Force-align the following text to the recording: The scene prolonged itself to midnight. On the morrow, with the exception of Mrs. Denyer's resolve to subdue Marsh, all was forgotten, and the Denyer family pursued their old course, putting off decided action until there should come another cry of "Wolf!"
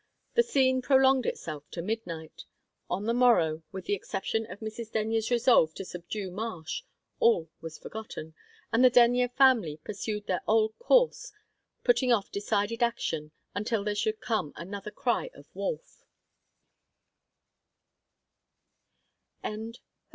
The 0.33 0.41
scene 0.41 0.81
prolonged 0.81 1.27
itself 1.27 1.69
to 1.69 1.81
midnight. 1.83 2.45
On 2.89 3.05
the 3.05 3.13
morrow, 3.13 3.61
with 3.71 3.85
the 3.85 3.93
exception 3.93 4.47
of 4.49 4.59
Mrs. 4.59 4.91
Denyer's 4.91 5.29
resolve 5.29 5.75
to 5.75 5.85
subdue 5.85 6.31
Marsh, 6.31 6.81
all 7.19 7.51
was 7.61 7.77
forgotten, 7.77 8.33
and 8.73 8.83
the 8.83 8.89
Denyer 8.89 9.27
family 9.29 9.77
pursued 9.83 10.25
their 10.25 10.41
old 10.47 10.75
course, 10.79 11.31
putting 11.83 12.11
off 12.11 12.31
decided 12.31 12.81
action 12.81 13.31
until 13.53 13.83
there 13.83 13.93
should 13.93 14.19
come 14.21 14.53
another 14.55 14.89
cry 14.89 15.29
of 15.35 15.45
"Wolf!" 15.53 16.03